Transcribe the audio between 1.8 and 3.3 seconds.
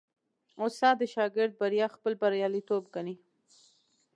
خپل بریالیتوب ګڼي.